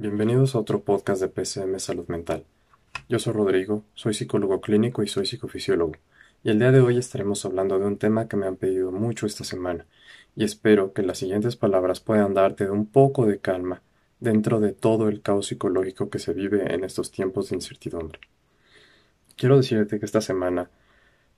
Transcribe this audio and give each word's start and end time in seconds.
Bienvenidos 0.00 0.54
a 0.54 0.60
otro 0.60 0.82
podcast 0.82 1.20
de 1.20 1.26
PCM 1.26 1.80
Salud 1.80 2.06
Mental. 2.06 2.44
Yo 3.08 3.18
soy 3.18 3.32
Rodrigo, 3.32 3.82
soy 3.94 4.14
psicólogo 4.14 4.60
clínico 4.60 5.02
y 5.02 5.08
soy 5.08 5.26
psicofisiólogo, 5.26 5.94
y 6.44 6.50
el 6.50 6.60
día 6.60 6.70
de 6.70 6.78
hoy 6.78 6.98
estaremos 6.98 7.44
hablando 7.44 7.80
de 7.80 7.86
un 7.86 7.98
tema 7.98 8.28
que 8.28 8.36
me 8.36 8.46
han 8.46 8.54
pedido 8.54 8.92
mucho 8.92 9.26
esta 9.26 9.42
semana, 9.42 9.86
y 10.36 10.44
espero 10.44 10.92
que 10.92 11.02
las 11.02 11.18
siguientes 11.18 11.56
palabras 11.56 11.98
puedan 11.98 12.32
darte 12.32 12.70
un 12.70 12.86
poco 12.86 13.26
de 13.26 13.40
calma 13.40 13.82
dentro 14.20 14.60
de 14.60 14.70
todo 14.70 15.08
el 15.08 15.20
caos 15.20 15.48
psicológico 15.48 16.10
que 16.10 16.20
se 16.20 16.32
vive 16.32 16.72
en 16.72 16.84
estos 16.84 17.10
tiempos 17.10 17.48
de 17.48 17.56
incertidumbre. 17.56 18.20
Quiero 19.34 19.56
decirte 19.56 19.98
que 19.98 20.06
esta 20.06 20.20
semana 20.20 20.70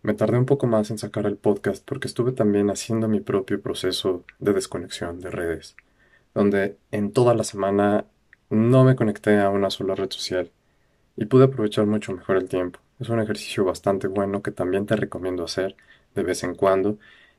me 0.02 0.12
tardé 0.12 0.36
un 0.36 0.44
poco 0.44 0.66
más 0.66 0.90
en 0.90 0.98
sacar 0.98 1.24
el 1.24 1.38
podcast 1.38 1.82
porque 1.82 2.08
estuve 2.08 2.32
también 2.32 2.68
haciendo 2.68 3.08
mi 3.08 3.20
propio 3.20 3.62
proceso 3.62 4.22
de 4.38 4.52
desconexión 4.52 5.18
de 5.18 5.30
redes, 5.30 5.76
donde 6.34 6.76
en 6.90 7.12
toda 7.12 7.32
la 7.32 7.44
semana 7.44 8.04
no 8.50 8.84
me 8.84 8.96
conecté 8.96 9.38
a 9.38 9.50
una 9.50 9.70
sola 9.70 9.94
red 9.94 10.10
social 10.10 10.50
y 11.16 11.24
pude 11.26 11.44
aprovechar 11.44 11.86
mucho 11.86 12.12
mejor 12.12 12.36
el 12.36 12.48
tiempo. 12.48 12.80
Es 12.98 13.08
un 13.08 13.20
ejercicio 13.20 13.64
bastante 13.64 14.08
bueno 14.08 14.42
que 14.42 14.50
también 14.50 14.86
te 14.86 14.96
recomiendo 14.96 15.44
hacer 15.44 15.76
de 16.14 16.22
vez 16.22 16.42
en 16.44 16.54
cuando. 16.54 16.98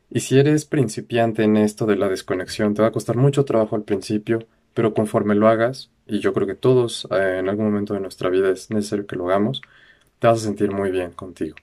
Y 0.09 0.21
si 0.21 0.39
eres 0.39 0.65
principiante 0.65 1.43
en 1.43 1.57
esto 1.57 1.85
de 1.85 1.95
la 1.95 2.09
desconexión, 2.09 2.73
te 2.73 2.81
va 2.81 2.89
a 2.89 2.91
costar 2.91 3.17
mucho 3.17 3.45
trabajo 3.45 3.75
al 3.75 3.83
principio, 3.83 4.39
pero 4.73 4.93
conforme 4.93 5.35
lo 5.35 5.47
hagas, 5.47 5.89
y 6.07 6.19
yo 6.19 6.33
creo 6.33 6.47
que 6.47 6.55
todos 6.55 7.07
eh, 7.11 7.37
en 7.39 7.49
algún 7.49 7.65
momento 7.65 7.93
de 7.93 7.99
nuestra 8.01 8.29
vida 8.29 8.49
es 8.51 8.69
necesario 8.71 9.07
que 9.07 9.15
lo 9.15 9.27
hagamos, 9.29 9.61
te 10.19 10.27
vas 10.27 10.39
a 10.39 10.45
sentir 10.45 10.71
muy 10.71 10.91
bien 10.91 11.11
contigo. 11.11 11.55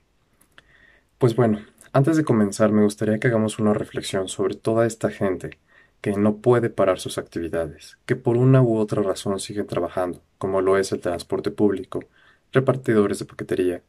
Pues 1.18 1.34
bueno, 1.34 1.60
antes 1.92 2.16
de 2.16 2.24
comenzar 2.24 2.70
me 2.72 2.82
gustaría 2.82 3.18
que 3.18 3.28
hagamos 3.28 3.58
una 3.58 3.74
reflexión 3.74 4.28
sobre 4.28 4.54
toda 4.54 4.86
esta 4.86 5.10
gente 5.10 5.58
que 6.00 6.12
no 6.12 6.36
puede 6.38 6.70
parar 6.70 6.98
sus 7.00 7.18
actividades, 7.18 7.98
que 8.06 8.16
por 8.16 8.36
una 8.36 8.62
u 8.62 8.76
otra 8.76 9.02
razón 9.02 9.40
siguen 9.40 9.66
trabajando, 9.66 10.22
como 10.38 10.60
lo 10.60 10.76
es 10.78 10.92
el 10.92 11.00
transporte 11.00 11.50
público, 11.50 12.04
repartidores 12.52 13.18
de 13.18 13.24
paquetería, 13.24 13.82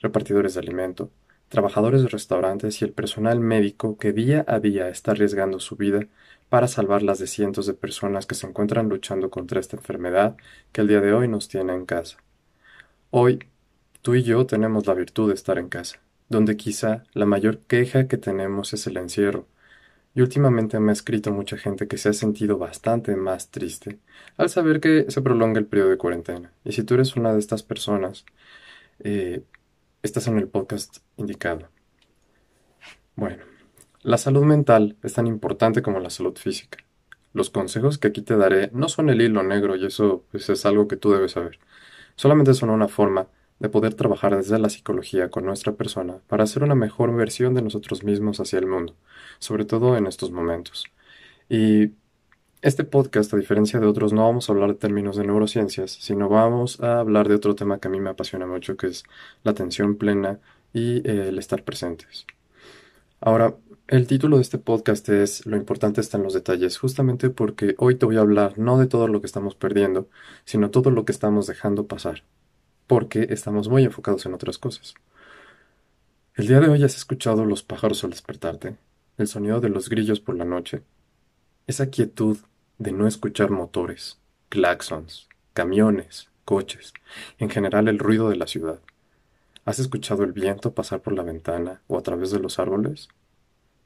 repartidores 0.00 0.54
de 0.54 0.60
alimento, 0.60 1.10
trabajadores 1.48 2.02
de 2.02 2.08
restaurantes 2.08 2.80
y 2.82 2.84
el 2.84 2.92
personal 2.92 3.40
médico 3.40 3.98
que 3.98 4.12
día 4.12 4.44
a 4.48 4.60
día 4.60 4.88
está 4.88 5.12
arriesgando 5.12 5.60
su 5.60 5.76
vida 5.76 6.06
para 6.48 6.68
salvar 6.68 7.02
las 7.02 7.18
de 7.18 7.26
cientos 7.26 7.66
de 7.66 7.74
personas 7.74 8.26
que 8.26 8.34
se 8.34 8.46
encuentran 8.46 8.88
luchando 8.88 9.30
contra 9.30 9.60
esta 9.60 9.76
enfermedad 9.76 10.36
que 10.72 10.80
el 10.80 10.88
día 10.88 11.00
de 11.00 11.12
hoy 11.12 11.28
nos 11.28 11.48
tiene 11.48 11.74
en 11.74 11.86
casa. 11.86 12.18
Hoy, 13.10 13.40
tú 14.02 14.14
y 14.14 14.22
yo 14.22 14.46
tenemos 14.46 14.86
la 14.86 14.94
virtud 14.94 15.28
de 15.28 15.34
estar 15.34 15.58
en 15.58 15.68
casa 15.68 16.00
donde 16.28 16.56
quizá 16.56 17.04
la 17.12 17.26
mayor 17.26 17.58
queja 17.58 18.08
que 18.08 18.18
tenemos 18.18 18.72
es 18.72 18.86
el 18.86 18.96
encierro. 18.96 19.46
Y 20.16 20.22
últimamente 20.22 20.80
me 20.80 20.92
ha 20.92 20.94
escrito 20.94 21.30
mucha 21.30 21.58
gente 21.58 21.88
que 21.88 21.98
se 21.98 22.08
ha 22.08 22.12
sentido 22.14 22.56
bastante 22.56 23.14
más 23.16 23.50
triste 23.50 23.98
al 24.38 24.48
saber 24.48 24.80
que 24.80 25.04
se 25.10 25.20
prolonga 25.20 25.60
el 25.60 25.66
periodo 25.66 25.90
de 25.90 25.98
cuarentena. 25.98 26.52
Y 26.64 26.72
si 26.72 26.84
tú 26.84 26.94
eres 26.94 27.16
una 27.16 27.34
de 27.34 27.38
estas 27.38 27.62
personas, 27.62 28.24
eh, 29.00 29.42
estás 30.02 30.26
en 30.26 30.38
el 30.38 30.48
podcast 30.48 31.00
indicado. 31.18 31.68
Bueno, 33.14 33.44
la 34.00 34.16
salud 34.16 34.44
mental 34.44 34.96
es 35.02 35.12
tan 35.12 35.26
importante 35.26 35.82
como 35.82 36.00
la 36.00 36.08
salud 36.08 36.34
física. 36.38 36.78
Los 37.34 37.50
consejos 37.50 37.98
que 37.98 38.08
aquí 38.08 38.22
te 38.22 38.38
daré 38.38 38.70
no 38.72 38.88
son 38.88 39.10
el 39.10 39.20
hilo 39.20 39.42
negro 39.42 39.76
y 39.76 39.84
eso 39.84 40.24
pues, 40.30 40.48
es 40.48 40.64
algo 40.64 40.88
que 40.88 40.96
tú 40.96 41.12
debes 41.12 41.32
saber. 41.32 41.58
Solamente 42.14 42.54
son 42.54 42.70
una 42.70 42.88
forma 42.88 43.26
de 43.58 43.68
poder 43.68 43.94
trabajar 43.94 44.36
desde 44.36 44.58
la 44.58 44.68
psicología 44.68 45.30
con 45.30 45.46
nuestra 45.46 45.72
persona 45.72 46.18
para 46.26 46.44
hacer 46.44 46.62
una 46.62 46.74
mejor 46.74 47.14
versión 47.14 47.54
de 47.54 47.62
nosotros 47.62 48.04
mismos 48.04 48.40
hacia 48.40 48.58
el 48.58 48.66
mundo, 48.66 48.94
sobre 49.38 49.64
todo 49.64 49.96
en 49.96 50.06
estos 50.06 50.30
momentos. 50.30 50.84
Y 51.48 51.92
este 52.62 52.84
podcast, 52.84 53.32
a 53.32 53.36
diferencia 53.36 53.80
de 53.80 53.86
otros, 53.86 54.12
no 54.12 54.24
vamos 54.24 54.48
a 54.48 54.52
hablar 54.52 54.70
de 54.70 54.74
términos 54.74 55.16
de 55.16 55.24
neurociencias, 55.24 55.92
sino 55.92 56.28
vamos 56.28 56.80
a 56.80 57.00
hablar 57.00 57.28
de 57.28 57.36
otro 57.36 57.54
tema 57.54 57.78
que 57.78 57.88
a 57.88 57.90
mí 57.90 58.00
me 58.00 58.10
apasiona 58.10 58.46
mucho, 58.46 58.76
que 58.76 58.88
es 58.88 59.04
la 59.44 59.52
atención 59.52 59.96
plena 59.96 60.40
y 60.72 60.98
eh, 61.08 61.28
el 61.28 61.38
estar 61.38 61.62
presentes. 61.64 62.26
Ahora, 63.20 63.54
el 63.88 64.06
título 64.06 64.36
de 64.36 64.42
este 64.42 64.58
podcast 64.58 65.08
es 65.08 65.46
Lo 65.46 65.56
importante 65.56 66.00
está 66.00 66.16
en 66.18 66.24
los 66.24 66.34
detalles, 66.34 66.76
justamente 66.78 67.30
porque 67.30 67.74
hoy 67.78 67.94
te 67.94 68.06
voy 68.06 68.16
a 68.16 68.20
hablar 68.20 68.58
no 68.58 68.78
de 68.78 68.86
todo 68.86 69.08
lo 69.08 69.20
que 69.20 69.26
estamos 69.26 69.54
perdiendo, 69.54 70.08
sino 70.44 70.70
todo 70.70 70.90
lo 70.90 71.04
que 71.04 71.12
estamos 71.12 71.46
dejando 71.46 71.86
pasar 71.86 72.24
porque 72.86 73.26
estamos 73.30 73.68
muy 73.68 73.84
enfocados 73.84 74.26
en 74.26 74.34
otras 74.34 74.58
cosas. 74.58 74.94
El 76.34 76.46
día 76.48 76.60
de 76.60 76.68
hoy 76.68 76.84
has 76.84 76.96
escuchado 76.96 77.44
los 77.44 77.62
pájaros 77.62 78.04
al 78.04 78.10
despertarte, 78.10 78.76
el 79.16 79.26
sonido 79.26 79.60
de 79.60 79.70
los 79.70 79.88
grillos 79.88 80.20
por 80.20 80.36
la 80.36 80.44
noche, 80.44 80.82
esa 81.66 81.90
quietud 81.90 82.38
de 82.78 82.92
no 82.92 83.06
escuchar 83.06 83.50
motores, 83.50 84.20
claxons, 84.48 85.28
camiones, 85.54 86.28
coches, 86.44 86.92
en 87.38 87.50
general 87.50 87.88
el 87.88 87.98
ruido 87.98 88.28
de 88.28 88.36
la 88.36 88.46
ciudad. 88.46 88.80
¿Has 89.64 89.78
escuchado 89.78 90.22
el 90.22 90.32
viento 90.32 90.74
pasar 90.74 91.00
por 91.00 91.12
la 91.14 91.22
ventana 91.22 91.80
o 91.88 91.98
a 91.98 92.02
través 92.02 92.30
de 92.30 92.38
los 92.38 92.58
árboles? 92.58 93.08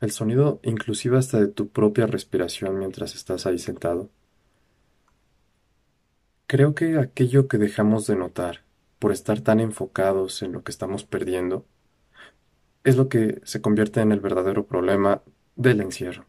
El 0.01 0.11
sonido 0.11 0.61
inclusive 0.63 1.17
hasta 1.19 1.39
de 1.39 1.49
tu 1.49 1.69
propia 1.69 2.07
respiración 2.07 2.79
mientras 2.79 3.15
estás 3.15 3.47
ahí 3.47 3.59
sentado. 3.59 4.11
Creo 6.47 6.75
que 6.75 6.99
aquello 6.99 7.49
que 7.49 7.59
dejamos 7.59 8.07
de 8.07 8.17
notar 8.17 8.63
por 9.01 9.11
estar 9.11 9.41
tan 9.41 9.59
enfocados 9.59 10.43
en 10.43 10.53
lo 10.53 10.63
que 10.63 10.71
estamos 10.71 11.05
perdiendo, 11.05 11.67
es 12.85 12.97
lo 12.97 13.09
que 13.09 13.41
se 13.45 13.61
convierte 13.61 14.01
en 14.01 14.13
el 14.13 14.21
verdadero 14.21 14.67
problema 14.67 15.23
del 15.57 15.81
encierro. 15.81 16.27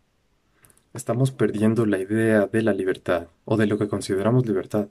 Estamos 0.94 1.32
perdiendo 1.32 1.86
la 1.86 2.00
idea 2.00 2.48
de 2.48 2.62
la 2.64 2.74
libertad 2.74 3.28
o 3.46 3.58
de 3.58 3.68
lo 3.68 3.78
que 3.78 3.88
consideramos 3.88 4.48
libertad, 4.48 4.88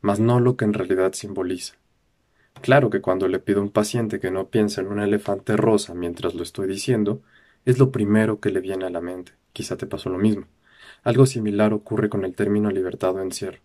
mas 0.00 0.20
no 0.20 0.40
lo 0.40 0.56
que 0.56 0.64
en 0.64 0.74
realidad 0.74 1.12
simboliza. 1.12 1.74
Claro 2.62 2.88
que 2.88 3.00
cuando 3.00 3.28
le 3.28 3.40
pido 3.40 3.60
a 3.60 3.64
un 3.64 3.70
paciente 3.70 4.20
que 4.20 4.30
no 4.30 4.48
piense 4.48 4.80
en 4.80 4.86
un 4.86 5.00
elefante 5.00 5.56
rosa 5.56 5.94
mientras 5.94 6.34
lo 6.34 6.42
estoy 6.42 6.68
diciendo, 6.68 7.20
es 7.64 7.78
lo 7.78 7.90
primero 7.92 8.40
que 8.40 8.50
le 8.50 8.60
viene 8.60 8.86
a 8.86 8.90
la 8.90 9.00
mente. 9.00 9.32
Quizá 9.52 9.76
te 9.76 9.86
pasó 9.86 10.08
lo 10.08 10.18
mismo. 10.18 10.46
Algo 11.02 11.26
similar 11.26 11.72
ocurre 11.72 12.08
con 12.08 12.24
el 12.24 12.34
término 12.34 12.70
libertad 12.70 13.14
o 13.14 13.22
encierro. 13.22 13.60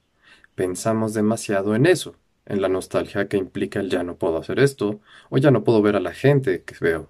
Pensamos 0.55 1.13
demasiado 1.13 1.75
en 1.75 1.85
eso, 1.85 2.15
en 2.45 2.61
la 2.61 2.69
nostalgia 2.69 3.27
que 3.27 3.37
implica 3.37 3.79
el 3.79 3.89
ya 3.89 4.03
no 4.03 4.15
puedo 4.15 4.37
hacer 4.37 4.59
esto 4.59 4.99
o 5.29 5.37
ya 5.37 5.51
no 5.51 5.63
puedo 5.63 5.81
ver 5.81 5.95
a 5.95 6.01
la 6.01 6.13
gente 6.13 6.63
que 6.63 6.75
veo. 6.79 7.09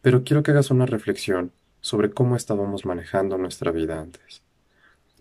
Pero 0.00 0.24
quiero 0.24 0.42
que 0.42 0.50
hagas 0.50 0.70
una 0.70 0.86
reflexión 0.86 1.52
sobre 1.80 2.10
cómo 2.10 2.36
estábamos 2.36 2.84
manejando 2.84 3.38
nuestra 3.38 3.70
vida 3.72 4.00
antes. 4.00 4.42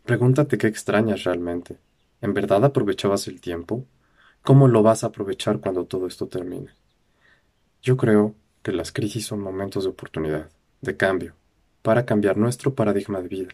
Pregúntate 0.05 0.57
qué 0.57 0.67
extrañas 0.67 1.23
realmente. 1.23 1.77
¿En 2.21 2.33
verdad 2.33 2.63
aprovechabas 2.65 3.27
el 3.27 3.41
tiempo? 3.41 3.85
¿Cómo 4.43 4.67
lo 4.67 4.83
vas 4.83 5.03
a 5.03 5.07
aprovechar 5.07 5.59
cuando 5.59 5.85
todo 5.85 6.07
esto 6.07 6.27
termine? 6.27 6.69
Yo 7.81 7.97
creo 7.97 8.35
que 8.61 8.71
las 8.71 8.91
crisis 8.91 9.25
son 9.25 9.39
momentos 9.39 9.83
de 9.83 9.89
oportunidad, 9.89 10.49
de 10.81 10.97
cambio, 10.97 11.33
para 11.81 12.05
cambiar 12.05 12.37
nuestro 12.37 12.75
paradigma 12.75 13.21
de 13.21 13.27
vida. 13.27 13.49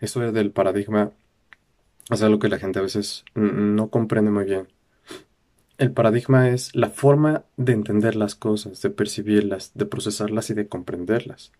Eso 0.00 0.20
del 0.32 0.50
paradigma 0.50 1.12
es 2.10 2.22
algo 2.22 2.38
que 2.38 2.48
la 2.48 2.58
gente 2.58 2.78
a 2.78 2.82
veces 2.82 3.24
no 3.34 3.90
comprende 3.90 4.30
muy 4.30 4.44
bien. 4.44 4.68
El 5.76 5.92
paradigma 5.92 6.48
es 6.48 6.74
la 6.74 6.90
forma 6.90 7.44
de 7.56 7.72
entender 7.72 8.16
las 8.16 8.34
cosas, 8.34 8.82
de 8.82 8.90
percibirlas, 8.90 9.72
de 9.74 9.86
procesarlas 9.86 10.50
y 10.50 10.54
de 10.54 10.66
comprenderlas. 10.66 11.52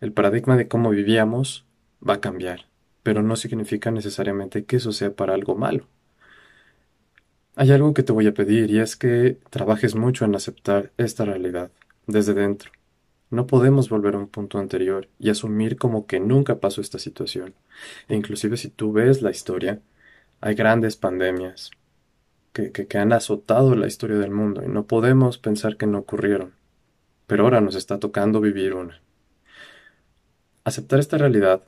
El 0.00 0.12
paradigma 0.12 0.56
de 0.56 0.66
cómo 0.66 0.90
vivíamos 0.90 1.64
va 2.06 2.14
a 2.14 2.20
cambiar, 2.20 2.66
pero 3.02 3.22
no 3.22 3.36
significa 3.36 3.90
necesariamente 3.90 4.64
que 4.64 4.76
eso 4.76 4.92
sea 4.92 5.14
para 5.14 5.34
algo 5.34 5.54
malo. 5.54 5.86
Hay 7.54 7.70
algo 7.70 7.94
que 7.94 8.02
te 8.02 8.12
voy 8.12 8.26
a 8.26 8.34
pedir 8.34 8.70
y 8.70 8.80
es 8.80 8.96
que 8.96 9.38
trabajes 9.50 9.94
mucho 9.94 10.24
en 10.24 10.34
aceptar 10.34 10.92
esta 10.98 11.24
realidad 11.24 11.70
desde 12.06 12.34
dentro. 12.34 12.70
No 13.30 13.46
podemos 13.46 13.88
volver 13.88 14.14
a 14.14 14.18
un 14.18 14.28
punto 14.28 14.58
anterior 14.58 15.08
y 15.18 15.30
asumir 15.30 15.76
como 15.76 16.06
que 16.06 16.20
nunca 16.20 16.60
pasó 16.60 16.80
esta 16.80 16.98
situación. 16.98 17.54
E 18.08 18.14
inclusive 18.14 18.56
si 18.56 18.68
tú 18.68 18.92
ves 18.92 19.22
la 19.22 19.30
historia, 19.30 19.80
hay 20.40 20.54
grandes 20.54 20.96
pandemias 20.96 21.70
que, 22.52 22.70
que, 22.72 22.98
han 22.98 23.12
azotado 23.12 23.74
la 23.74 23.86
historia 23.86 24.16
del 24.16 24.30
mundo 24.30 24.62
y 24.64 24.68
no 24.68 24.86
podemos 24.86 25.38
pensar 25.38 25.76
que 25.76 25.86
no 25.86 25.98
ocurrieron. 25.98 26.54
Pero 27.26 27.44
ahora 27.44 27.60
nos 27.60 27.74
está 27.74 27.98
tocando 27.98 28.40
vivir 28.40 28.74
una. 28.74 29.02
Aceptar 30.64 31.00
esta 31.00 31.18
realidad 31.18 31.62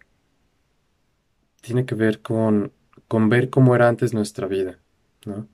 tiene 1.60 1.84
que 1.84 1.94
ver 1.94 2.22
con, 2.22 2.72
con 3.08 3.28
ver 3.28 3.50
cómo 3.50 3.74
era 3.74 3.88
antes 3.88 4.14
nuestra 4.14 4.46
vida, 4.46 4.78
¿no? 5.24 5.48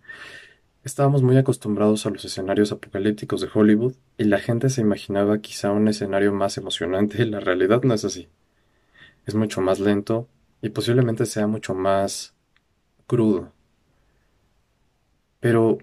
Estábamos 0.84 1.22
muy 1.22 1.38
acostumbrados 1.38 2.04
a 2.04 2.10
los 2.10 2.26
escenarios 2.26 2.70
apocalípticos 2.70 3.40
de 3.40 3.48
Hollywood 3.52 3.94
y 4.18 4.24
la 4.24 4.38
gente 4.38 4.68
se 4.68 4.82
imaginaba 4.82 5.38
quizá 5.38 5.72
un 5.72 5.88
escenario 5.88 6.30
más 6.34 6.58
emocionante 6.58 7.22
y 7.22 7.24
la 7.30 7.40
realidad 7.40 7.82
no 7.84 7.94
es 7.94 8.04
así. 8.04 8.28
Es 9.24 9.34
mucho 9.34 9.62
más 9.62 9.80
lento 9.80 10.28
y 10.60 10.68
posiblemente 10.68 11.24
sea 11.24 11.46
mucho 11.46 11.74
más 11.74 12.34
crudo. 13.06 13.50
Pero 15.40 15.78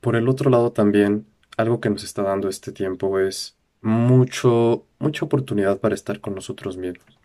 por 0.00 0.14
el 0.14 0.28
otro 0.28 0.50
lado 0.50 0.70
también 0.70 1.26
algo 1.56 1.80
que 1.80 1.90
nos 1.90 2.04
está 2.04 2.22
dando 2.22 2.48
este 2.48 2.70
tiempo 2.70 3.18
es 3.18 3.56
mucho 3.80 4.86
mucha 5.00 5.24
oportunidad 5.24 5.80
para 5.80 5.96
estar 5.96 6.20
con 6.20 6.36
nosotros 6.36 6.76
mismos. 6.76 7.18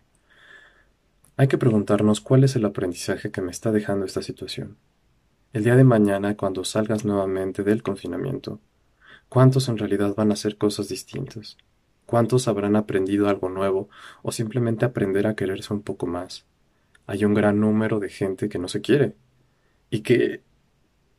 Hay 1.36 1.46
que 1.46 1.58
preguntarnos 1.58 2.20
cuál 2.20 2.42
es 2.42 2.56
el 2.56 2.64
aprendizaje 2.64 3.30
que 3.30 3.40
me 3.40 3.52
está 3.52 3.70
dejando 3.70 4.04
esta 4.04 4.22
situación. 4.22 4.76
El 5.54 5.62
día 5.62 5.76
de 5.76 5.84
mañana, 5.84 6.36
cuando 6.36 6.64
salgas 6.64 7.04
nuevamente 7.04 7.62
del 7.62 7.84
confinamiento, 7.84 8.58
¿cuántos 9.28 9.68
en 9.68 9.78
realidad 9.78 10.12
van 10.16 10.32
a 10.32 10.34
hacer 10.34 10.58
cosas 10.58 10.88
distintas? 10.88 11.58
¿Cuántos 12.06 12.48
habrán 12.48 12.74
aprendido 12.74 13.28
algo 13.28 13.48
nuevo 13.48 13.88
o 14.24 14.32
simplemente 14.32 14.84
aprender 14.84 15.28
a 15.28 15.36
quererse 15.36 15.72
un 15.72 15.82
poco 15.82 16.08
más? 16.08 16.44
Hay 17.06 17.24
un 17.24 17.34
gran 17.34 17.60
número 17.60 18.00
de 18.00 18.08
gente 18.08 18.48
que 18.48 18.58
no 18.58 18.66
se 18.66 18.80
quiere 18.80 19.14
y 19.90 20.00
que 20.00 20.42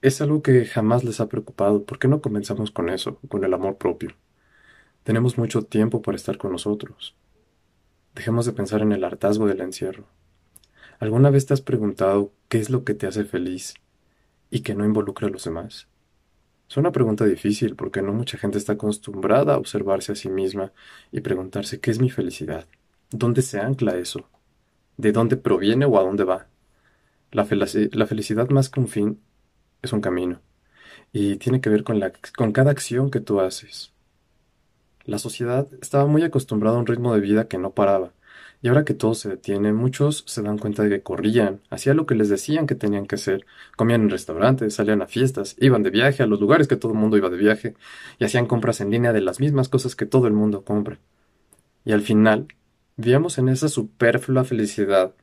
es 0.01 0.19
algo 0.19 0.41
que 0.41 0.65
jamás 0.65 1.05
les 1.05 1.21
ha 1.21 1.29
preocupado. 1.29 1.85
¿Por 1.85 1.97
qué 1.97 2.09
no 2.09 2.19
comenzamos 2.19 2.71
con 2.71 2.89
eso, 2.89 3.21
con 3.29 3.45
el 3.45 3.53
amor 3.53 3.77
propio? 3.77 4.09
Tenemos 5.05 5.37
mucho 5.37 5.63
tiempo 5.63 6.01
para 6.01 6.17
estar 6.17 6.37
con 6.37 6.51
nosotros. 6.51 7.15
Dejemos 8.13 8.45
de 8.45 8.51
pensar 8.51 8.81
en 8.81 8.91
el 8.91 9.05
hartazgo 9.05 9.47
del 9.47 9.61
encierro. 9.61 10.03
¿Alguna 10.99 11.29
vez 11.29 11.45
te 11.45 11.53
has 11.53 11.61
preguntado 11.61 12.33
qué 12.49 12.59
es 12.59 12.69
lo 12.69 12.83
que 12.83 12.95
te 12.95 13.07
hace 13.07 13.23
feliz 13.23 13.75
y 14.55 14.61
que 14.61 14.73
no 14.73 14.85
involucra 14.85 15.27
a 15.27 15.29
los 15.29 15.43
demás? 15.43 15.89
Es 16.69 16.77
una 16.77 16.93
pregunta 16.93 17.25
difícil 17.25 17.75
porque 17.75 18.01
no 18.01 18.13
mucha 18.13 18.37
gente 18.37 18.57
está 18.57 18.73
acostumbrada 18.73 19.53
a 19.53 19.57
observarse 19.57 20.13
a 20.13 20.15
sí 20.15 20.29
misma 20.29 20.71
y 21.11 21.19
preguntarse 21.19 21.81
qué 21.81 21.91
es 21.91 21.99
mi 21.99 22.09
felicidad, 22.09 22.65
dónde 23.11 23.41
se 23.41 23.59
ancla 23.59 23.97
eso, 23.97 24.29
de 24.95 25.11
dónde 25.11 25.35
proviene 25.35 25.83
o 25.83 25.99
a 25.99 26.03
dónde 26.03 26.23
va. 26.23 26.47
La, 27.31 27.43
felicidad 27.43 28.49
más 28.49 28.69
que 28.69 28.79
un 28.79 28.87
fin 28.87 29.19
es 29.81 29.91
un 29.91 29.99
camino 29.99 30.39
y 31.11 31.35
tiene 31.35 31.59
que 31.59 31.69
ver 31.69 31.83
con 31.83 32.51
cada 32.53 32.71
acción 32.71 33.11
que 33.11 33.19
tú 33.19 33.41
haces. 33.41 33.91
La 35.03 35.19
sociedad 35.19 35.67
estaba 35.81 36.05
muy 36.05 36.23
acostumbrada 36.23 36.77
a 36.77 36.79
un 36.79 36.87
ritmo 36.87 37.13
de 37.13 37.19
vida 37.19 37.49
que 37.49 37.57
no 37.57 37.71
paraba, 37.71 38.13
y 38.61 38.67
ahora 38.67 38.85
que 38.85 38.93
todo 38.93 39.13
se 39.13 39.29
detiene, 39.29 39.73
muchos 39.73 40.23
se 40.27 40.41
dan 40.41 40.57
cuenta 40.57 40.83
de 40.83 40.89
que 40.89 41.01
corrían, 41.01 41.61
hacían 41.69 41.97
lo 41.97 42.05
que 42.05 42.15
les 42.15 42.29
decían 42.29 42.67
que 42.67 42.75
tenían 42.75 43.05
que 43.05 43.15
hacer, 43.15 43.45
comían 43.75 44.03
en 44.03 44.09
restaurantes, 44.09 44.73
salían 44.73 45.01
a 45.01 45.07
fiestas, 45.07 45.55
iban 45.59 45.83
de 45.83 45.89
viaje 45.89 46.23
a 46.23 46.27
los 46.27 46.39
lugares 46.39 46.67
que 46.67 46.75
todo 46.75 46.93
el 46.93 46.97
mundo 46.97 47.17
iba 47.17 47.29
de 47.29 47.37
viaje, 47.37 47.75
y 48.19 48.25
hacían 48.25 48.47
compras 48.47 48.81
en 48.81 48.91
línea 48.91 49.13
de 49.13 49.21
las 49.21 49.39
mismas 49.39 49.69
cosas 49.69 49.95
que 49.95 50.05
todo 50.05 50.27
el 50.27 50.33
mundo 50.33 50.63
compra. 50.63 50.99
Y 51.83 51.91
al 51.91 52.01
final, 52.01 52.47
vivíamos 52.97 53.37
en 53.37 53.49
esa 53.49 53.67
superflua 53.67 54.43
felicidad 54.43 55.13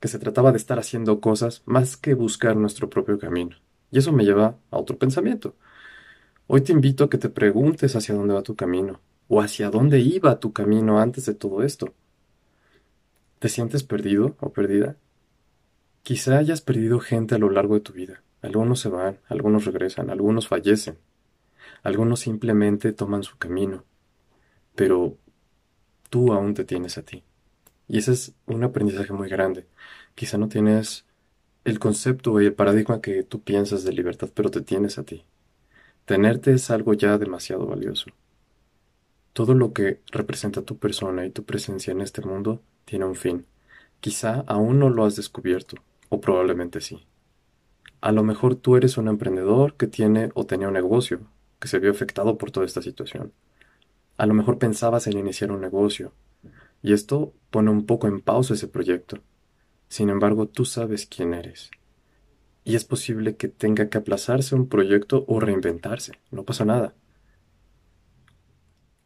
que 0.00 0.08
se 0.08 0.18
trataba 0.18 0.50
de 0.50 0.58
estar 0.58 0.78
haciendo 0.78 1.20
cosas 1.20 1.62
más 1.66 1.96
que 1.96 2.14
buscar 2.14 2.56
nuestro 2.56 2.88
propio 2.88 3.18
camino. 3.18 3.56
Y 3.90 3.98
eso 3.98 4.12
me 4.12 4.24
lleva 4.24 4.56
a 4.70 4.78
otro 4.78 4.96
pensamiento. 4.96 5.54
Hoy 6.46 6.62
te 6.62 6.72
invito 6.72 7.04
a 7.04 7.10
que 7.10 7.18
te 7.18 7.28
preguntes 7.28 7.94
hacia 7.94 8.14
dónde 8.14 8.34
va 8.34 8.42
tu 8.42 8.56
camino 8.56 9.00
o 9.28 9.40
hacia 9.40 9.70
dónde 9.70 10.00
iba 10.00 10.40
tu 10.40 10.52
camino 10.52 10.98
antes 10.98 11.26
de 11.26 11.34
todo 11.34 11.62
esto. 11.62 11.94
¿Te 13.40 13.48
sientes 13.48 13.82
perdido 13.84 14.36
o 14.38 14.52
perdida? 14.52 14.96
Quizá 16.02 16.36
hayas 16.36 16.60
perdido 16.60 17.00
gente 17.00 17.34
a 17.34 17.38
lo 17.38 17.48
largo 17.48 17.74
de 17.74 17.80
tu 17.80 17.94
vida. 17.94 18.22
Algunos 18.42 18.80
se 18.80 18.90
van, 18.90 19.18
algunos 19.28 19.64
regresan, 19.64 20.10
algunos 20.10 20.46
fallecen, 20.46 20.98
algunos 21.82 22.20
simplemente 22.20 22.92
toman 22.92 23.22
su 23.22 23.38
camino, 23.38 23.84
pero 24.74 25.16
tú 26.10 26.34
aún 26.34 26.52
te 26.52 26.66
tienes 26.66 26.98
a 26.98 27.02
ti. 27.02 27.24
Y 27.88 27.96
ese 27.96 28.12
es 28.12 28.34
un 28.44 28.62
aprendizaje 28.62 29.14
muy 29.14 29.30
grande. 29.30 29.66
Quizá 30.14 30.36
no 30.36 30.48
tienes 30.48 31.06
el 31.64 31.78
concepto 31.78 32.38
y 32.42 32.46
el 32.46 32.52
paradigma 32.52 33.00
que 33.00 33.22
tú 33.22 33.40
piensas 33.42 33.84
de 33.84 33.92
libertad, 33.94 34.28
pero 34.34 34.50
te 34.50 34.60
tienes 34.60 34.98
a 34.98 35.04
ti. 35.04 35.24
Tenerte 36.04 36.52
es 36.52 36.70
algo 36.70 36.92
ya 36.92 37.16
demasiado 37.16 37.66
valioso. 37.66 38.10
Todo 39.32 39.54
lo 39.54 39.72
que 39.72 40.00
representa 40.10 40.62
tu 40.62 40.78
persona 40.78 41.24
y 41.24 41.30
tu 41.30 41.44
presencia 41.44 41.92
en 41.92 42.00
este 42.00 42.22
mundo 42.22 42.62
tiene 42.84 43.04
un 43.04 43.14
fin. 43.14 43.46
Quizá 44.00 44.44
aún 44.46 44.78
no 44.78 44.90
lo 44.90 45.04
has 45.04 45.16
descubierto, 45.16 45.76
o 46.08 46.20
probablemente 46.20 46.80
sí. 46.80 47.06
A 48.00 48.12
lo 48.12 48.24
mejor 48.24 48.56
tú 48.56 48.76
eres 48.76 48.96
un 48.96 49.08
emprendedor 49.08 49.76
que 49.76 49.86
tiene 49.86 50.30
o 50.34 50.46
tenía 50.46 50.68
un 50.68 50.74
negocio, 50.74 51.20
que 51.60 51.68
se 51.68 51.78
vio 51.78 51.90
afectado 51.90 52.38
por 52.38 52.50
toda 52.50 52.66
esta 52.66 52.82
situación. 52.82 53.32
A 54.16 54.26
lo 54.26 54.34
mejor 54.34 54.58
pensabas 54.58 55.06
en 55.06 55.18
iniciar 55.18 55.52
un 55.52 55.60
negocio, 55.60 56.12
y 56.82 56.92
esto 56.92 57.32
pone 57.50 57.70
un 57.70 57.86
poco 57.86 58.08
en 58.08 58.20
pausa 58.20 58.54
ese 58.54 58.68
proyecto. 58.68 59.18
Sin 59.88 60.08
embargo, 60.08 60.46
tú 60.46 60.64
sabes 60.64 61.06
quién 61.06 61.34
eres. 61.34 61.70
Y 62.64 62.74
es 62.74 62.84
posible 62.84 63.36
que 63.36 63.48
tenga 63.48 63.88
que 63.88 63.98
aplazarse 63.98 64.54
un 64.54 64.68
proyecto 64.68 65.24
o 65.26 65.40
reinventarse. 65.40 66.18
No 66.30 66.44
pasa 66.44 66.64
nada. 66.64 66.94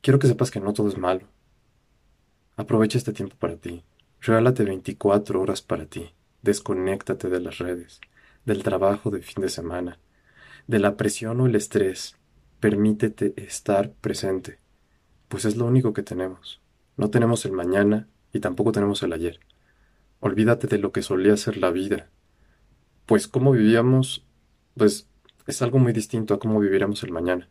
Quiero 0.05 0.19
que 0.19 0.27
sepas 0.27 0.51
que 0.51 0.61
no 0.61 0.75
todo 0.75 0.89
es 0.89 0.99
malo. 0.99 1.27
Aprovecha 2.57 2.99
este 2.99 3.15
tiempo 3.15 3.37
para 3.39 3.57
ti. 3.57 3.85
Regálate 4.21 4.63
24 4.63 5.41
horas 5.41 5.63
para 5.63 5.87
ti. 5.87 6.13
Desconéctate 6.43 7.31
de 7.31 7.41
las 7.41 7.57
redes, 7.57 8.03
del 8.45 8.63
trabajo 8.63 9.11
de 9.11 9.23
fin 9.23 9.41
de 9.41 9.49
semana, 9.49 9.99
de 10.67 10.79
la 10.79 10.99
presión 10.99 11.41
o 11.41 11.47
el 11.47 11.55
estrés. 11.55 12.17
Permítete 12.61 13.33
estar 13.39 13.93
presente, 13.93 14.59
pues 15.29 15.47
es 15.47 15.57
lo 15.57 15.65
único 15.65 15.95
que 15.95 16.03
tenemos. 16.03 16.61
No 16.99 17.09
tenemos 17.09 17.47
el 17.47 17.53
mañana 17.53 18.07
y 18.31 18.41
tampoco 18.41 18.73
tenemos 18.73 19.03
el 19.03 19.15
ayer. 19.15 19.41
Olvídate 20.21 20.67
de 20.67 20.77
lo 20.77 20.93
que 20.93 21.01
solía 21.01 21.35
ser 21.39 21.57
la 21.57 21.71
vida, 21.71 22.11
pues 23.07 23.27
cómo 23.27 23.53
vivíamos, 23.53 24.27
pues 24.77 25.09
es 25.47 25.63
algo 25.63 25.79
muy 25.79 25.95
distinto 25.95 26.35
a 26.35 26.39
cómo 26.39 26.61
viviremos 26.61 27.03
el 27.05 27.13
mañana. 27.13 27.49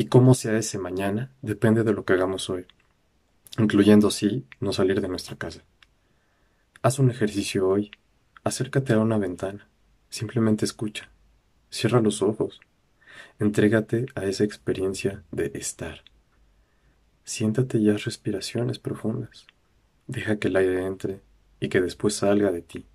Y 0.00 0.06
cómo 0.06 0.34
sea 0.34 0.56
ese 0.56 0.78
mañana 0.78 1.32
depende 1.42 1.82
de 1.82 1.92
lo 1.92 2.04
que 2.04 2.12
hagamos 2.12 2.48
hoy, 2.50 2.66
incluyendo 3.58 4.12
sí 4.12 4.46
no 4.60 4.72
salir 4.72 5.00
de 5.00 5.08
nuestra 5.08 5.34
casa. 5.34 5.64
Haz 6.82 7.00
un 7.00 7.10
ejercicio 7.10 7.66
hoy, 7.66 7.90
acércate 8.44 8.92
a 8.92 9.00
una 9.00 9.18
ventana, 9.18 9.66
simplemente 10.08 10.64
escucha, 10.64 11.10
cierra 11.68 12.00
los 12.00 12.22
ojos, 12.22 12.60
entrégate 13.40 14.06
a 14.14 14.24
esa 14.24 14.44
experiencia 14.44 15.24
de 15.32 15.50
estar. 15.54 16.04
Siéntate 17.24 17.78
y 17.78 17.90
respiraciones 17.90 18.78
profundas. 18.78 19.48
Deja 20.06 20.38
que 20.38 20.46
el 20.46 20.54
aire 20.54 20.86
entre 20.86 21.22
y 21.58 21.70
que 21.70 21.80
después 21.80 22.14
salga 22.14 22.52
de 22.52 22.62
ti. 22.62 22.86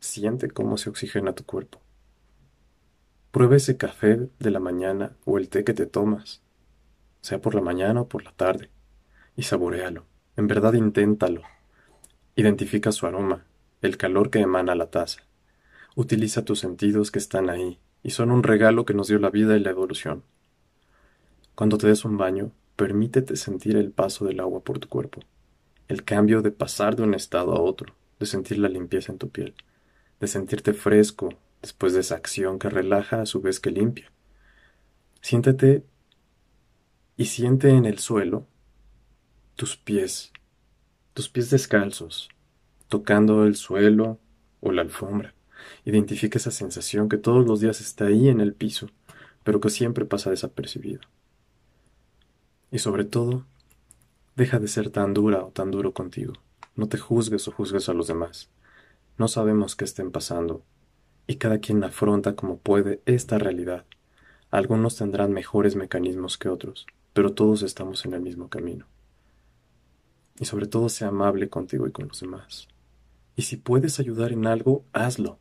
Siente 0.00 0.48
cómo 0.50 0.78
se 0.78 0.88
oxigena 0.88 1.34
tu 1.34 1.44
cuerpo. 1.44 1.82
Prueba 3.36 3.56
ese 3.56 3.76
café 3.76 4.30
de 4.38 4.50
la 4.50 4.60
mañana 4.60 5.14
o 5.26 5.36
el 5.36 5.50
té 5.50 5.62
que 5.62 5.74
te 5.74 5.84
tomas, 5.84 6.40
sea 7.20 7.38
por 7.38 7.54
la 7.54 7.60
mañana 7.60 8.00
o 8.00 8.08
por 8.08 8.24
la 8.24 8.32
tarde, 8.32 8.70
y 9.36 9.42
saborealo. 9.42 10.06
En 10.38 10.46
verdad 10.46 10.72
inténtalo. 10.72 11.42
Identifica 12.34 12.92
su 12.92 13.06
aroma, 13.06 13.44
el 13.82 13.98
calor 13.98 14.30
que 14.30 14.40
emana 14.40 14.74
la 14.74 14.90
taza. 14.90 15.20
Utiliza 15.96 16.46
tus 16.46 16.60
sentidos 16.60 17.10
que 17.10 17.18
están 17.18 17.50
ahí 17.50 17.78
y 18.02 18.12
son 18.12 18.30
un 18.30 18.42
regalo 18.42 18.86
que 18.86 18.94
nos 18.94 19.08
dio 19.08 19.18
la 19.18 19.28
vida 19.28 19.54
y 19.54 19.60
la 19.60 19.68
evolución. 19.68 20.22
Cuando 21.54 21.76
te 21.76 21.88
des 21.88 22.06
un 22.06 22.16
baño, 22.16 22.52
permítete 22.74 23.36
sentir 23.36 23.76
el 23.76 23.90
paso 23.90 24.24
del 24.24 24.40
agua 24.40 24.60
por 24.60 24.78
tu 24.78 24.88
cuerpo, 24.88 25.20
el 25.88 26.04
cambio 26.04 26.40
de 26.40 26.52
pasar 26.52 26.96
de 26.96 27.02
un 27.02 27.12
estado 27.12 27.52
a 27.54 27.60
otro, 27.60 27.94
de 28.18 28.24
sentir 28.24 28.56
la 28.56 28.70
limpieza 28.70 29.12
en 29.12 29.18
tu 29.18 29.28
piel, 29.28 29.52
de 30.20 30.26
sentirte 30.26 30.72
fresco, 30.72 31.34
después 31.62 31.92
de 31.92 32.00
esa 32.00 32.16
acción 32.16 32.58
que 32.58 32.68
relaja 32.68 33.20
a 33.20 33.26
su 33.26 33.40
vez 33.40 33.60
que 33.60 33.70
limpia. 33.70 34.12
Siéntate 35.20 35.84
y 37.16 37.26
siente 37.26 37.70
en 37.70 37.84
el 37.84 37.98
suelo 37.98 38.46
tus 39.56 39.76
pies, 39.76 40.32
tus 41.14 41.28
pies 41.28 41.50
descalzos, 41.50 42.28
tocando 42.88 43.44
el 43.44 43.56
suelo 43.56 44.20
o 44.60 44.70
la 44.70 44.82
alfombra. 44.82 45.34
Identifica 45.84 46.38
esa 46.38 46.50
sensación 46.50 47.08
que 47.08 47.16
todos 47.16 47.46
los 47.46 47.60
días 47.60 47.80
está 47.80 48.06
ahí 48.06 48.28
en 48.28 48.40
el 48.40 48.52
piso, 48.52 48.90
pero 49.42 49.60
que 49.60 49.70
siempre 49.70 50.04
pasa 50.04 50.30
desapercibido. 50.30 51.00
Y 52.70 52.78
sobre 52.78 53.04
todo, 53.04 53.46
deja 54.36 54.58
de 54.58 54.68
ser 54.68 54.90
tan 54.90 55.14
dura 55.14 55.44
o 55.44 55.48
tan 55.48 55.70
duro 55.70 55.92
contigo. 55.92 56.34
No 56.74 56.88
te 56.88 56.98
juzgues 56.98 57.48
o 57.48 57.52
juzgues 57.52 57.88
a 57.88 57.94
los 57.94 58.06
demás. 58.06 58.50
No 59.16 59.28
sabemos 59.28 59.76
qué 59.76 59.84
estén 59.84 60.10
pasando 60.12 60.62
y 61.26 61.36
cada 61.36 61.58
quien 61.58 61.82
afronta 61.84 62.34
como 62.36 62.58
puede 62.58 63.00
esta 63.06 63.38
realidad. 63.38 63.84
Algunos 64.50 64.96
tendrán 64.96 65.32
mejores 65.32 65.76
mecanismos 65.76 66.38
que 66.38 66.48
otros, 66.48 66.86
pero 67.12 67.32
todos 67.32 67.62
estamos 67.62 68.04
en 68.04 68.14
el 68.14 68.20
mismo 68.20 68.48
camino. 68.48 68.86
Y 70.38 70.44
sobre 70.44 70.66
todo 70.66 70.88
sea 70.88 71.08
amable 71.08 71.48
contigo 71.48 71.86
y 71.86 71.92
con 71.92 72.08
los 72.08 72.20
demás. 72.20 72.68
Y 73.34 73.42
si 73.42 73.56
puedes 73.56 73.98
ayudar 74.00 74.32
en 74.32 74.46
algo, 74.46 74.84
hazlo. 74.92 75.38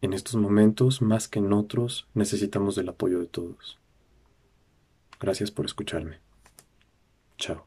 En 0.00 0.12
estos 0.12 0.36
momentos, 0.36 1.02
más 1.02 1.26
que 1.26 1.40
en 1.40 1.52
otros, 1.52 2.06
necesitamos 2.14 2.76
del 2.76 2.88
apoyo 2.88 3.18
de 3.18 3.26
todos. 3.26 3.78
Gracias 5.20 5.50
por 5.50 5.66
escucharme. 5.66 6.20
Chao. 7.36 7.66